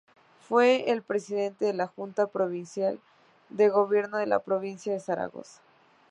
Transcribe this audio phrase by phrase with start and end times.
[0.49, 2.99] Fue el Presidente de la Junta Provincial
[3.49, 5.61] de Gobierno de la provincia de Zaragoza.